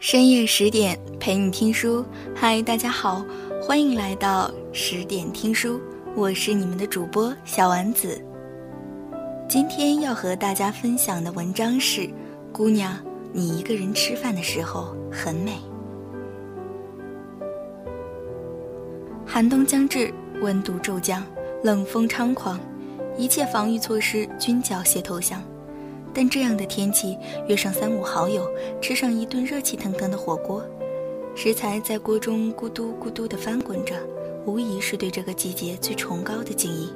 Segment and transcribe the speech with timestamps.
[0.00, 3.26] 深夜十点陪你听书，嗨，大家好，
[3.60, 5.80] 欢迎来到十点听书，
[6.14, 8.16] 我是你们的主播小丸子。
[9.48, 12.02] 今天要和大家分享的文章是
[12.52, 12.96] 《姑娘，
[13.32, 15.58] 你一个人吃饭的时候很美》。
[19.26, 21.24] 寒冬将至，温度骤降，
[21.64, 22.60] 冷风猖狂，
[23.16, 25.42] 一切防御措施均缴械投降。
[26.20, 27.16] 但这样的天气，
[27.46, 28.44] 约上三五好友，
[28.82, 30.60] 吃上一顿热气腾腾的火锅，
[31.36, 33.94] 食材在锅中咕嘟咕嘟地翻滚着，
[34.44, 36.92] 无疑是对这个季节最崇高的敬意。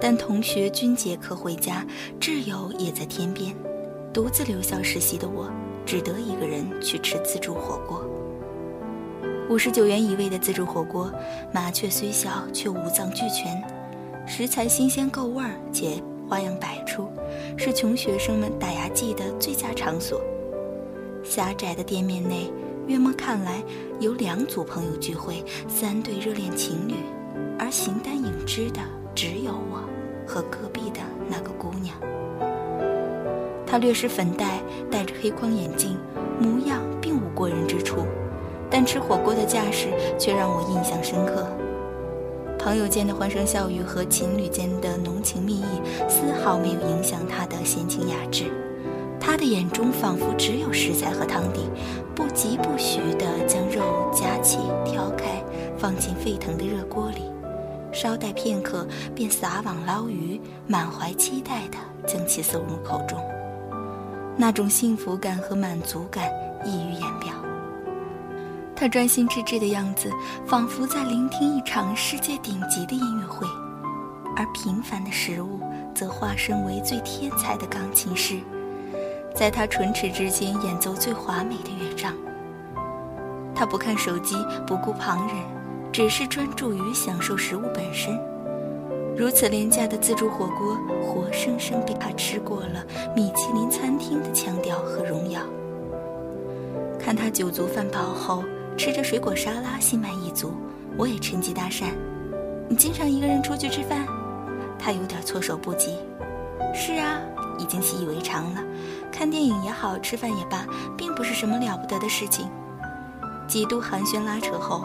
[0.00, 1.86] 但同学均结课回家，
[2.18, 3.54] 挚友也在天边，
[4.12, 5.48] 独自留校实习的我，
[5.86, 8.04] 只得一个人去吃自助火锅。
[9.48, 11.12] 五十九元一位的自助火锅，
[11.54, 13.62] 麻雀虽小，却五脏俱全，
[14.26, 16.02] 食材新鲜够味儿，且。
[16.28, 17.08] 花样百出，
[17.56, 20.20] 是穷学生们打牙祭的最佳场所。
[21.22, 22.50] 狭窄的店面内，
[22.86, 23.62] 约莫看来
[24.00, 26.94] 有两组朋友聚会，三对热恋情侣，
[27.58, 28.80] 而形单影只的
[29.14, 29.82] 只有我
[30.26, 31.96] 和隔壁的那个姑娘。
[33.66, 35.96] 她略施粉黛，戴着黑框眼镜，
[36.40, 38.06] 模样并无过人之处，
[38.70, 41.46] 但吃火锅的架势却让我印象深刻。
[42.66, 45.66] 朋友间的欢声笑语和情侣间的浓情蜜意，
[46.08, 48.46] 丝毫没有影响他的闲情雅致。
[49.20, 51.60] 他的眼中仿佛只有食材和汤底，
[52.12, 55.40] 不疾不徐地将肉夹起、挑开，
[55.78, 57.22] 放进沸腾的热锅里，
[57.92, 63.16] 稍待片刻便撒网捞鱼，满怀期待地将其送入口中。
[64.36, 66.28] 那种幸福感和满足感
[66.64, 67.45] 溢于言表。
[68.78, 70.12] 他专心致志的样子，
[70.46, 73.46] 仿佛在聆听一场世界顶级的音乐会，
[74.36, 75.58] 而平凡的食物
[75.94, 78.38] 则化身为最天才的钢琴师，
[79.34, 82.12] 在他唇齿之间演奏最华美的乐章。
[83.54, 85.36] 他不看手机，不顾旁人，
[85.90, 88.20] 只是专注于享受食物本身。
[89.16, 92.84] 如此廉价的自助火锅，活生生被他吃过了
[93.14, 95.40] 米其林餐厅的腔调和荣耀。
[97.00, 98.44] 看他酒足饭饱后。
[98.76, 100.52] 吃着水果沙拉，心满意足。
[100.98, 101.86] 我也趁机搭讪
[102.68, 104.06] ：“你经常一个人出去吃饭？”
[104.78, 105.96] 他有点措手不及。
[106.74, 107.20] “是啊，
[107.58, 108.62] 已经习以为常了。
[109.10, 110.66] 看电影也好，吃饭也罢，
[110.96, 112.48] 并不是什么了不得的事情。”
[113.48, 114.84] 几度寒暄拉扯后，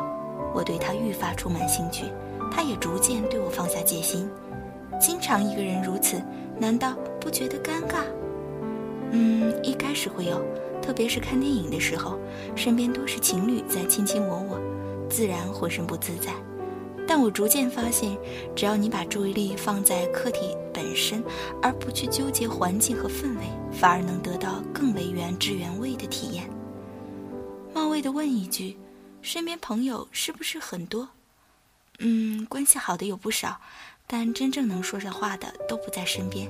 [0.53, 2.06] 我对他愈发充满兴趣，
[2.51, 4.30] 他也逐渐对我放下戒心。
[5.00, 6.22] 经常一个人如此，
[6.57, 8.03] 难道不觉得尴尬？
[9.12, 10.41] 嗯，一开始会有。
[10.81, 12.19] 特别是看电影的时候，
[12.56, 14.59] 身边都是情侣在卿卿我我，
[15.09, 16.34] 自然浑身不自在。
[17.08, 18.18] 但我逐渐发现，
[18.56, 21.24] 只要你把注意力放在客体本身，
[21.62, 26.50] 而不去纠结环境和氛围，反而能得到更为原汁原味的体验。
[27.74, 28.78] 冒昧的问一句，
[29.22, 31.09] 身边朋友是不是很多？
[32.00, 33.59] 嗯，关系好的有不少。
[34.13, 36.45] 但真正能说上话的都不在身边，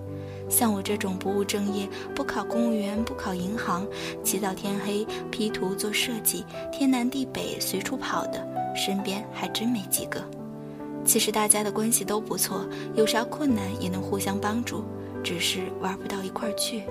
[0.50, 3.86] 像我这种不务正业、不考公务员、不考银行，
[4.24, 8.44] 起早天黑 P 图做设计，天南地北随处跑的，
[8.76, 10.20] 身边还真没几个。
[11.06, 14.84] 其实大家的关系都不错，有啥困难也能互相帮助，
[15.24, 16.82] 只是玩不到一块儿去。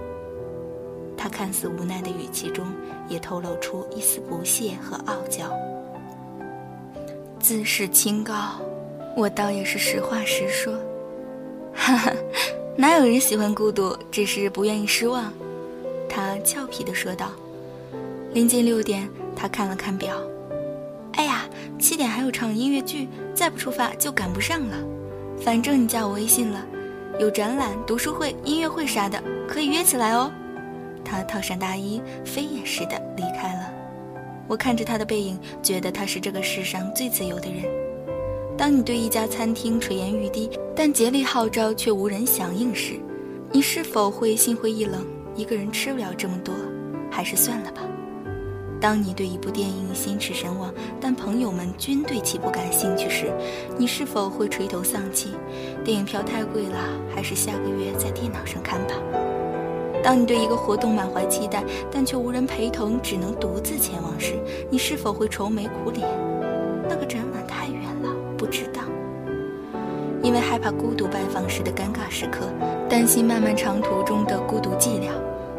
[1.16, 2.64] 他看似无奈的语气中，
[3.08, 5.52] 也透露出一丝不屑和傲娇，
[7.40, 8.60] 自视清高。
[9.16, 10.74] 我倒也是实话实说，
[11.74, 12.12] 哈哈，
[12.76, 15.32] 哪有人喜欢孤独，只是不愿意失望。
[16.08, 17.32] 他俏皮地说道。
[18.32, 20.16] 临近六点，他看了看表，
[21.14, 21.48] 哎呀，
[21.80, 24.76] 七点还有场音乐剧，再不出发就赶不上了。
[25.42, 26.64] 反正你加我微信了，
[27.18, 30.30] 有展览、读书会、音乐会啥的，可以约起来哦。
[31.04, 33.72] 他套上大衣，飞也似的离开了。
[34.46, 37.64] 我看着他的背影，觉得他是这个世上最自由的人。
[38.60, 43.00] 当你对一家餐厅垂涎欲滴，但竭力号召却无人响应时，
[43.50, 45.02] 你是否会心灰意冷？
[45.34, 46.54] 一个人吃不了这么多，
[47.10, 47.80] 还是算了吧。
[48.78, 53.32] 当你对一部电影心驰神往，但朋友们均对其不感兴趣时，
[53.78, 55.30] 你是否会垂头丧气？
[55.82, 56.76] 电影票太贵了，
[57.14, 58.92] 还是下个月在电脑上看吧。
[60.04, 64.34] 当你对一个活动满怀期待，但却无人陪同，只能独自前往时，
[64.68, 66.06] 你是否会愁眉苦脸？
[70.22, 72.46] 因为害怕孤独拜访时的尴尬时刻，
[72.88, 75.10] 担心漫漫长途中的孤独寂寥，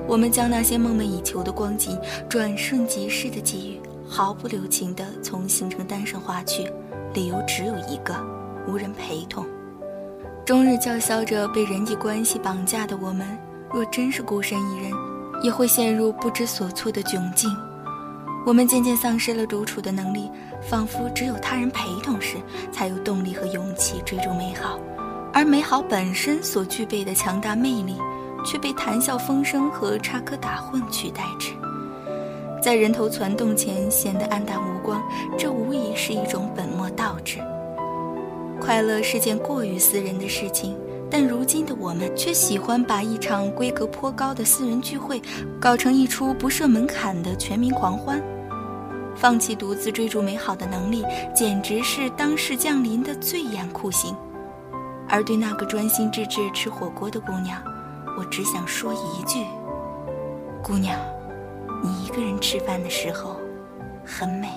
[0.08, 2.00] 我们将那些梦寐以求的光景、
[2.30, 6.72] 转瞬即逝的机遇，毫不留情地从行程单上划去，
[7.13, 8.16] 理由只有一个：
[8.68, 9.46] 无人陪同。
[10.46, 13.25] 终日叫嚣着被人际关系绑架的我们，
[13.72, 14.92] 若真是孤身一人，
[15.44, 17.50] 也会陷入不知所措的窘境。
[18.45, 20.29] 我们渐渐丧失了独处的能力，
[20.61, 22.38] 仿佛只有他人陪同时，
[22.71, 24.79] 才有动力和勇气追逐美好，
[25.31, 27.95] 而美好本身所具备的强大魅力，
[28.43, 31.51] 却被谈笑风生和插科打诨取代之，
[32.61, 35.01] 在人头攒动前显得黯淡无光。
[35.38, 37.38] 这无疑是一种本末倒置。
[38.59, 40.75] 快乐是件过于私人的事情。
[41.12, 45.22] 但如今的我们却喜欢把一场规格颇高的私人聚会
[45.60, 48.24] 搞成一出不设门槛的全民狂欢，
[49.13, 51.04] 放弃独自追逐美好的能力，
[51.36, 54.16] 简直是当世降临的最严酷刑。
[55.10, 57.62] 而对那个专心致志吃火锅的姑娘，
[58.18, 59.46] 我只想说一句：
[60.63, 60.98] 姑娘，
[61.84, 63.36] 你一个人吃饭的时候，
[64.06, 64.48] 很美。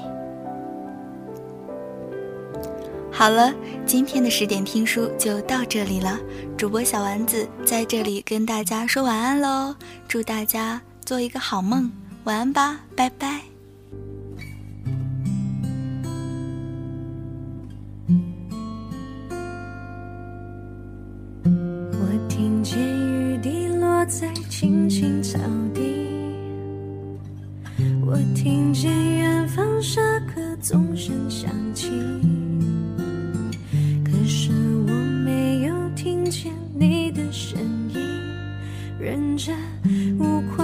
[3.17, 3.55] 好了，
[3.87, 6.19] 今天的十点听书就到这里了。
[6.59, 9.75] 主播小丸子在这里跟大家说晚安喽，
[10.09, 11.91] 祝大家做一个好梦，
[12.25, 13.41] 晚安吧，拜拜。
[21.93, 25.39] 我听见雨滴落在青青草
[25.73, 25.81] 地，
[28.05, 31.49] 我听见远方沙壳钟声响
[39.05, 39.55] 认真
[40.19, 40.64] 无关